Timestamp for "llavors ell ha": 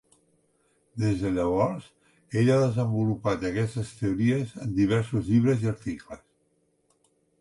1.33-2.57